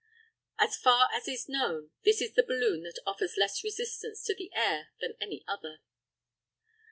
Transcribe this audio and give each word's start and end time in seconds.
As 0.57 0.75
far 0.77 1.09
as 1.13 1.27
is 1.27 1.47
known, 1.47 1.91
this 2.03 2.21
is 2.21 2.33
the 2.33 2.41
balloon 2.41 2.81
that 2.85 2.97
offers 3.05 3.37
less 3.37 3.63
resistance 3.63 4.23
to 4.23 4.33
the 4.33 4.51
air 4.55 4.89
than 4.99 5.13
any 5.21 5.43
other. 5.47 5.81